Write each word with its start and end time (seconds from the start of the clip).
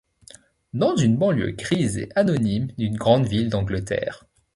Dans 0.73 0.95
une 0.95 1.15
banlieue 1.15 1.51
grise 1.51 1.99
et 1.99 2.09
anonyme 2.15 2.69
d'une 2.75 2.97
grande 2.97 3.27
ville 3.27 3.49
d'Angleterre. 3.49 4.25